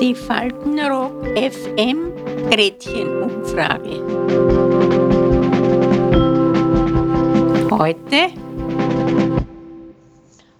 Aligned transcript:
Die 0.00 0.14
Faltenrock 0.14 1.26
FM 1.36 2.14
Gretchenumfrage. 2.50 4.00
Heute 7.70 8.30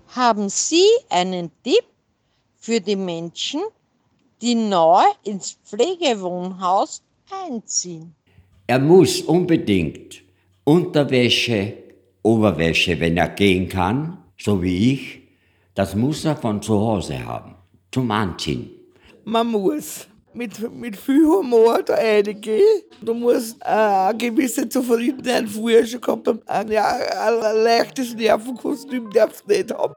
haben 0.09 0.51
Sie 0.51 0.85
einen 1.09 1.51
Tipp 1.65 1.85
für 2.59 2.81
die 2.81 2.97
Menschen, 2.97 3.63
die 4.43 4.55
neu 4.55 5.05
ins 5.25 5.59
Pflegewohnhaus 5.65 7.03
einziehen? 7.49 8.15
Er 8.67 8.81
muss 8.81 9.23
unbedingt 9.23 10.23
Unterwäsche, 10.65 11.73
Oberwäsche, 12.23 13.01
wenn 13.01 13.17
er 13.17 13.31
gehen 13.31 13.67
kann, 13.67 14.19
so 14.37 14.63
wie 14.63 14.93
ich, 14.93 15.20
das 15.75 15.95
muss 15.95 16.25
er 16.25 16.37
von 16.37 16.61
zu 16.61 16.79
Hause 16.79 17.25
haben, 17.25 17.55
zum 17.93 18.11
Anziehen. 18.11 18.71
Man 19.25 19.47
muss 19.49 20.07
mit, 20.33 20.53
mit 20.73 20.97
viel 20.97 21.27
Humor 21.27 21.83
da 21.83 21.95
reingehen. 21.95 22.83
Du 23.03 23.15
musst 23.15 23.61
äh, 23.63 23.69
eine 23.69 24.19
gewisse 24.19 24.69
Zufriedenheit 24.69 25.49
vorher 25.49 25.87
schon 25.87 26.01
gehabt 26.01 26.27
haben. 26.27 26.41
Ein, 26.47 26.71
ja, 26.71 26.87
ein 26.87 27.65
leichtes 27.65 28.15
Nervenkostüm 28.15 29.11
darfst 29.11 29.45
du 29.47 29.53
nicht 29.53 29.73
haben. 29.73 29.95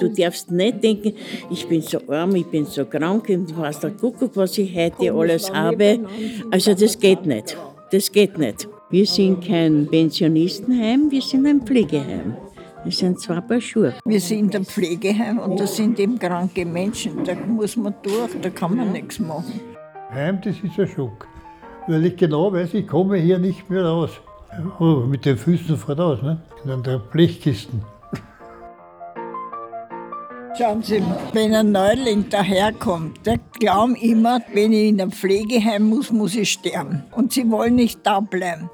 Du 0.00 0.08
darfst 0.08 0.50
nicht 0.50 0.82
denken, 0.82 1.14
ich 1.50 1.68
bin 1.68 1.80
so 1.80 1.98
arm, 2.08 2.34
ich 2.34 2.46
bin 2.46 2.66
so 2.66 2.84
krank 2.84 3.28
und 3.28 3.50
ich 3.50 3.56
weiß 3.56 3.78
der 3.78 3.92
Kuckuck, 3.92 4.34
was 4.34 4.58
ich 4.58 4.74
heute 4.74 5.12
alles 5.12 5.52
habe. 5.52 6.00
Also 6.50 6.74
das 6.74 6.98
geht 6.98 7.24
nicht. 7.24 7.56
Das 7.92 8.10
geht 8.10 8.36
nicht. 8.36 8.68
Wir 8.90 9.06
sind 9.06 9.46
kein 9.46 9.86
Pensionistenheim, 9.86 11.10
wir 11.10 11.22
sind 11.22 11.46
ein 11.46 11.60
Pflegeheim. 11.62 12.36
Das 12.84 12.98
sind 12.98 13.18
zwei 13.18 13.40
Paar 13.40 13.60
Schuhe. 13.60 13.94
Wir 14.04 14.20
sind 14.20 14.54
ein 14.54 14.66
Pflegeheim 14.66 15.38
und 15.38 15.58
da 15.58 15.66
sind 15.66 15.98
eben 15.98 16.18
kranke 16.18 16.66
Menschen. 16.66 17.24
Da 17.24 17.34
muss 17.34 17.76
man 17.76 17.94
durch, 18.02 18.38
da 18.42 18.50
kann 18.50 18.76
man 18.76 18.92
nichts 18.92 19.18
machen. 19.18 19.58
Heim, 20.10 20.38
das 20.44 20.56
ist 20.62 20.78
ein 20.78 20.86
Schock. 20.86 21.26
Weil 21.86 22.04
ich 22.04 22.16
genau 22.16 22.52
weiß, 22.52 22.74
ich 22.74 22.86
komme 22.86 23.16
hier 23.16 23.38
nicht 23.38 23.70
mehr 23.70 23.84
raus. 23.86 24.10
Oh, 24.78 25.02
mit 25.06 25.24
den 25.24 25.38
Füßen 25.38 25.78
voraus, 25.78 26.22
ne? 26.22 26.42
In 26.64 26.82
der 26.82 26.98
Blechkisten. 26.98 27.82
Schauen 30.56 30.82
Sie, 30.82 31.02
wenn 31.32 31.54
ein 31.54 31.72
Neuling 31.72 32.28
daherkommt, 32.28 33.26
der 33.26 33.40
glauben 33.58 33.96
immer, 33.96 34.40
wenn 34.52 34.72
ich 34.72 34.90
in 34.90 35.00
ein 35.00 35.10
Pflegeheim 35.10 35.82
muss, 35.84 36.12
muss 36.12 36.36
ich 36.36 36.52
sterben. 36.52 37.02
Und 37.10 37.32
sie 37.32 37.50
wollen 37.50 37.74
nicht 37.74 38.00
da 38.04 38.20
bleiben. 38.20 38.70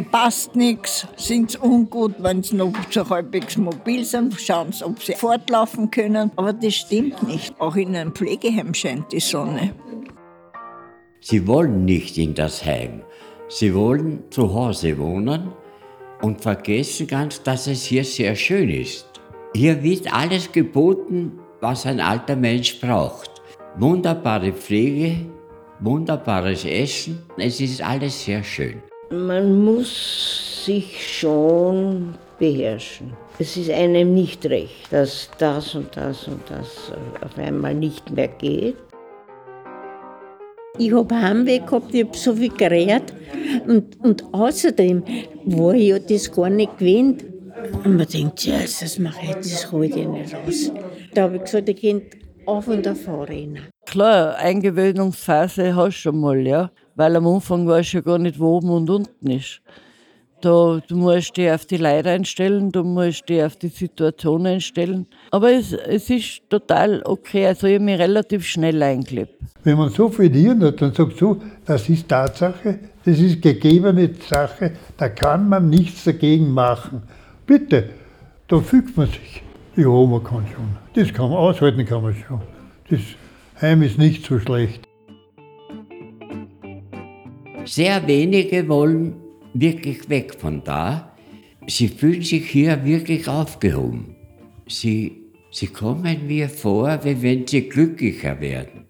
Da 0.00 0.06
passt 0.18 0.56
nichts, 0.56 1.06
sind 1.16 1.50
sie 1.50 1.58
ungut, 1.58 2.14
wenn 2.20 2.42
sie 2.42 2.56
noch 2.56 2.72
so 2.88 3.06
halbwegs 3.06 3.58
mobil 3.58 4.02
sind, 4.02 4.32
schauen 4.40 4.72
sie, 4.72 4.82
ob 4.82 5.02
sie 5.02 5.12
fortlaufen 5.12 5.90
können. 5.90 6.30
Aber 6.36 6.54
das 6.54 6.74
stimmt 6.74 7.22
nicht. 7.24 7.54
Auch 7.60 7.76
in 7.76 7.94
einem 7.94 8.14
Pflegeheim 8.14 8.72
scheint 8.72 9.12
die 9.12 9.20
Sonne. 9.20 9.74
Sie 11.20 11.46
wollen 11.46 11.84
nicht 11.84 12.16
in 12.16 12.34
das 12.34 12.64
Heim. 12.64 13.02
Sie 13.48 13.74
wollen 13.74 14.22
zu 14.30 14.54
Hause 14.54 14.96
wohnen 14.96 15.52
und 16.22 16.40
vergessen 16.40 17.06
ganz, 17.06 17.42
dass 17.42 17.66
es 17.66 17.84
hier 17.84 18.04
sehr 18.04 18.34
schön 18.36 18.70
ist. 18.70 19.20
Hier 19.54 19.82
wird 19.82 20.10
alles 20.10 20.50
geboten, 20.50 21.40
was 21.60 21.84
ein 21.84 22.00
alter 22.00 22.36
Mensch 22.36 22.80
braucht. 22.80 23.42
Wunderbare 23.76 24.54
Pflege, 24.54 25.26
wunderbares 25.80 26.64
Essen, 26.64 27.18
es 27.36 27.60
ist 27.60 27.82
alles 27.82 28.24
sehr 28.24 28.42
schön. 28.42 28.82
Man 29.12 29.64
muss 29.64 30.64
sich 30.64 31.18
schon 31.18 32.14
beherrschen. 32.38 33.12
Es 33.40 33.56
ist 33.56 33.68
einem 33.68 34.14
nicht 34.14 34.46
recht, 34.46 34.92
dass 34.92 35.28
das 35.36 35.74
und 35.74 35.96
das 35.96 36.28
und 36.28 36.40
das 36.48 36.92
auf 37.20 37.36
einmal 37.36 37.74
nicht 37.74 38.08
mehr 38.12 38.28
geht. 38.28 38.76
Ich 40.78 40.92
habe 40.92 41.20
Heimweh 41.20 41.58
gehabt, 41.58 41.92
ich 41.92 42.04
habe 42.04 42.16
so 42.16 42.36
viel 42.36 42.50
geredet. 42.50 43.12
Und, 43.66 43.98
und 43.98 44.24
außerdem 44.32 45.02
war 45.44 45.74
ich 45.74 45.88
ja 45.88 45.98
das 45.98 46.30
gar 46.30 46.48
nicht 46.48 46.78
gewöhnt. 46.78 47.24
Und 47.84 47.96
man 47.96 48.06
denkt, 48.06 48.44
ja, 48.44 48.60
das 48.60 48.96
mache 49.00 49.24
ich, 49.24 49.34
das 49.34 49.72
hole 49.72 49.86
ich 49.86 49.96
nicht 49.96 50.34
raus. 50.34 50.70
Da 51.14 51.22
habe 51.22 51.36
ich 51.36 51.42
gesagt, 51.42 51.68
ich 51.68 51.82
kann 51.82 52.02
auf 52.46 52.68
und 52.68 52.86
auf 52.86 53.08
rennen. 53.28 53.66
Klar, 53.86 54.36
Eingewöhnungsphase 54.36 55.74
hast 55.74 55.96
du 55.96 56.00
schon 56.00 56.20
mal, 56.20 56.46
ja. 56.46 56.70
Weil 56.94 57.16
am 57.16 57.26
Anfang 57.26 57.66
weißt 57.66 57.92
du 57.92 57.96
ja 57.98 58.00
gar 58.02 58.18
nicht, 58.18 58.38
wo 58.38 58.56
oben 58.56 58.70
und 58.70 58.90
unten 58.90 59.30
ist. 59.30 59.60
Da, 60.40 60.80
du 60.88 60.96
musst 60.96 61.36
dich 61.36 61.50
auf 61.50 61.66
die 61.66 61.76
Leute 61.76 62.08
einstellen, 62.10 62.72
du 62.72 62.82
musst 62.82 63.28
dich 63.28 63.42
auf 63.42 63.56
die 63.56 63.68
Situation 63.68 64.46
einstellen. 64.46 65.06
Aber 65.30 65.52
es, 65.52 65.72
es 65.72 66.08
ist 66.08 66.48
total 66.48 67.02
okay. 67.04 67.46
Also 67.46 67.66
ich 67.66 67.74
habe 67.74 67.84
mich 67.84 67.98
relativ 67.98 68.46
schnell 68.46 68.82
eingelebt. 68.82 69.34
Wenn 69.64 69.76
man 69.76 69.90
so 69.90 70.08
viel 70.08 70.32
Hirn 70.32 70.62
hat 70.64 70.80
und 70.80 70.96
sagt 70.96 71.18
so, 71.18 71.36
das 71.66 71.88
ist 71.90 72.08
Tatsache, 72.08 72.78
das 73.04 73.18
ist 73.18 73.42
gegebene 73.42 74.14
Sache, 74.26 74.72
da 74.96 75.10
kann 75.10 75.46
man 75.46 75.68
nichts 75.68 76.04
dagegen 76.04 76.50
machen. 76.52 77.02
Bitte, 77.46 77.90
da 78.48 78.60
fügt 78.60 78.96
man 78.96 79.08
sich. 79.08 79.42
Ja, 79.76 79.88
man 79.88 80.24
kann 80.24 80.46
schon. 80.46 80.76
Das 80.94 81.12
kann 81.12 81.28
man 81.28 81.38
aushalten, 81.38 81.84
kann 81.84 82.02
man 82.02 82.14
schon. 82.14 82.40
Das 82.88 83.00
Heim 83.60 83.82
ist 83.82 83.98
nicht 83.98 84.24
so 84.24 84.38
schlecht. 84.38 84.89
Sehr 87.70 88.04
wenige 88.08 88.68
wollen 88.68 89.14
wirklich 89.54 90.10
weg 90.10 90.34
von 90.36 90.60
da. 90.64 91.12
Sie 91.68 91.86
fühlen 91.86 92.22
sich 92.22 92.50
hier 92.50 92.84
wirklich 92.84 93.28
aufgehoben. 93.28 94.16
Sie, 94.66 95.12
sie 95.52 95.68
kommen 95.68 96.26
mir 96.26 96.48
vor, 96.48 96.98
wie 97.04 97.22
wenn 97.22 97.46
sie 97.46 97.68
glücklicher 97.68 98.40
werden. 98.40 98.86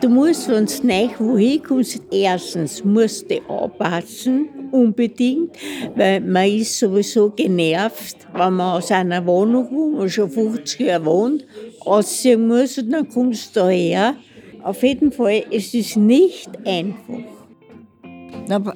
Du 0.00 0.08
musst, 0.08 0.48
wenn 0.48 0.64
du 0.64 0.86
neu 0.86 1.08
wohin 1.18 1.62
kommst, 1.62 2.00
erstens 2.10 2.82
musst 2.82 3.30
du 3.30 3.38
aufpassen, 3.50 4.48
unbedingt, 4.72 5.50
weil 5.94 6.22
man 6.22 6.50
ist 6.50 6.78
sowieso 6.78 7.28
genervt, 7.28 8.16
wenn 8.32 8.54
man 8.54 8.78
aus 8.78 8.90
einer 8.92 9.26
Wohnung, 9.26 9.68
wo 9.70 9.90
man 9.90 10.08
schon 10.08 10.30
50 10.30 10.80
Jahre 10.80 11.04
wohnt, 11.04 11.44
ausziehen 11.80 12.48
muss 12.48 12.78
und 12.78 12.90
dann 12.92 13.10
kommst 13.10 13.54
du 13.54 13.68
her. 13.68 14.16
Auf 14.62 14.82
jeden 14.82 15.12
Fall, 15.12 15.44
es 15.50 15.74
ist 15.74 15.98
nicht 15.98 16.48
einfach. 16.64 17.35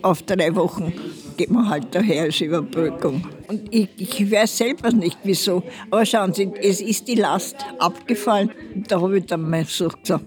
Auf 0.03 0.23
drei 0.23 0.55
Wochen 0.55 0.93
geht 1.37 1.51
man 1.51 1.69
halt 1.69 1.95
daher 1.95 2.25
als 2.25 2.41
Überbrückung. 2.41 3.23
Und 3.49 3.73
ich, 3.73 3.89
ich 3.97 4.31
weiß 4.31 4.59
selber 4.59 4.91
nicht 4.91 5.19
wieso. 5.25 5.63
Aber 5.91 6.05
schauen 6.05 6.35
Sie, 6.35 6.51
es 6.61 6.81
ist 6.81 7.09
die 7.09 7.15
Last 7.15 7.57
abgefallen. 7.79 8.51
Da 8.89 9.01
habe 9.01 9.19
ich 9.19 9.27
dann 9.27 9.49
mal 9.49 9.65
so 9.65 9.89
gesagt, 9.89 10.25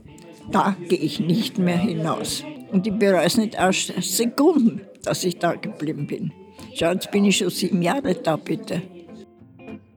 da 0.52 0.76
gehe 0.88 1.00
ich 1.00 1.20
nicht 1.20 1.58
mehr 1.58 1.78
hinaus. 1.78 2.44
Und 2.72 2.88
ich 2.88 2.94
bereue 2.94 3.24
es 3.24 3.38
nicht 3.38 3.60
aus 3.60 3.92
Sekunden, 4.00 4.82
dass 5.04 5.24
ich 5.24 5.38
da 5.38 5.54
geblieben 5.54 6.08
bin. 6.08 6.32
Schauen, 6.74 6.96
jetzt 6.96 7.12
bin 7.12 7.26
ich 7.26 7.38
schon 7.38 7.50
sieben 7.50 7.82
Jahre 7.82 8.16
da, 8.16 8.36
bitte. 8.36 8.82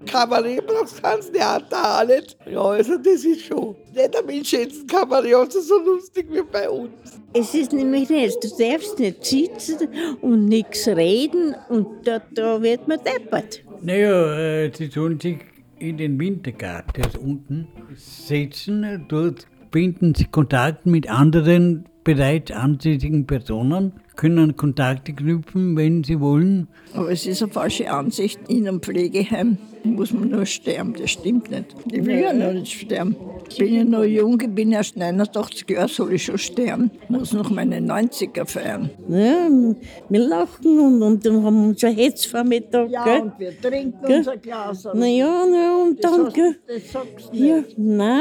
Kabarett 0.07 0.67
brauchst 0.67 1.03
kannst 1.03 1.35
du 1.35 1.39
ja 1.39 1.59
da 1.59 2.05
nicht. 2.05 2.37
Ja, 2.51 2.63
also 2.63 2.97
das 2.97 3.25
ist 3.25 3.43
schon. 3.47 3.77
Nicht 3.95 4.17
am 4.17 4.45
schönsten 4.45 4.87
Kabarett, 4.87 5.35
also 5.35 5.61
so 5.61 5.79
lustig 5.79 6.27
wie 6.31 6.43
bei 6.43 6.69
uns. 6.71 6.91
Es 7.33 7.55
ist 7.55 7.73
nämlich 7.73 8.09
nicht, 8.09 8.43
du 8.43 8.49
darfst 8.49 8.99
nicht 8.99 9.25
sitzen 9.25 9.89
und 10.23 10.47
nichts 10.47 10.89
reden 10.89 11.55
und 11.69 12.07
da, 12.07 12.23
da 12.33 12.63
wird 12.63 12.89
man 12.89 12.99
deppert. 13.05 13.63
Naja, 13.83 14.39
äh, 14.39 14.73
sie 14.75 14.89
tun 14.89 15.21
sich 15.21 15.39
in 15.79 15.99
den 15.99 16.19
Wintergarten, 16.19 16.93
der 16.97 17.07
ist 17.07 17.19
unten, 17.19 17.69
setzen. 17.95 19.05
Dort 19.09 19.47
finden 19.73 20.15
sie 20.15 20.25
Kontakt 20.25 20.87
mit 20.87 21.11
anderen 21.11 21.85
bereits 22.05 22.53
ansässigen 22.53 23.27
Personen, 23.27 23.93
können 24.15 24.57
Kontakte 24.57 25.13
knüpfen, 25.13 25.77
wenn 25.77 26.05
sie 26.05 26.21
wollen. 26.21 26.69
Aber 26.95 27.11
es 27.11 27.27
ist 27.27 27.43
eine 27.43 27.53
falsche 27.53 27.91
Ansicht, 27.91 28.41
in 28.49 28.67
einem 28.67 28.81
Pflegeheim 28.81 29.59
muss 29.95 30.13
man 30.13 30.31
nur 30.31 30.47
sterben. 30.47 30.95
Das 30.99 31.11
stimmt 31.11 31.51
nicht. 31.51 31.67
Ich 31.91 32.05
will 32.05 32.19
ja 32.19 32.33
noch 32.33 32.53
nicht 32.53 32.73
sterben. 32.81 33.17
Ich 33.49 33.59
bin 33.59 33.75
ja 33.75 33.85
noch 33.85 34.05
jung, 34.05 34.41
ich 34.41 34.49
bin 34.55 34.73
erst 34.73 34.97
89 34.97 35.69
Jahre, 35.71 35.89
soll 35.89 36.15
ich 36.15 36.25
schon 36.25 36.39
sterben. 36.39 36.91
Ich 37.05 37.09
muss 37.11 37.33
noch 37.33 37.51
meine 37.51 37.79
90er 37.79 38.45
feiern. 38.47 38.91
Ja, 39.09 39.49
wir 40.09 40.21
lachen 40.21 40.79
und, 40.79 41.03
und 41.03 41.25
dann 41.25 41.45
haben 41.45 41.63
wir 41.63 41.69
unser 41.69 41.91
Hetz 41.91 42.27
vor 42.27 42.45
Mittag. 42.45 42.91
Ja, 42.91 43.05
gell? 43.05 43.23
und 43.23 43.33
wir 43.39 43.61
trinken 43.61 44.07
Gell? 44.07 44.19
unser 44.19 44.37
Glas. 44.37 44.89
Na 44.95 45.07
ja, 45.07 45.45
na, 45.51 45.83
und 45.83 46.03
das, 46.03 46.13
dann, 46.13 46.27
hast, 46.27 46.37
das 46.67 46.93
sagst 46.93 47.33
du 47.33 47.37
Ja, 47.37 47.57
nicht. 47.57 47.79
nein, 47.79 48.21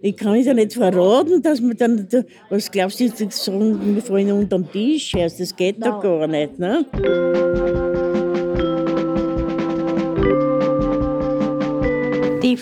ich 0.00 0.16
kann 0.16 0.34
es 0.36 0.46
ja 0.46 0.54
nicht 0.54 0.74
verraten, 0.74 1.42
dass 1.42 1.60
man 1.60 1.76
dann, 1.76 2.06
was 2.48 2.70
glaubst 2.70 3.00
du, 3.00 3.04
jetzt 3.04 3.44
sagen, 3.44 3.94
wir 3.94 4.02
fallen 4.02 4.32
unter 4.32 4.58
den 4.58 4.70
Tisch, 4.70 5.12
das 5.12 5.56
geht 5.56 5.84
doch 5.84 6.00
gar 6.00 6.26
nicht, 6.26 6.58
ne? 6.58 6.86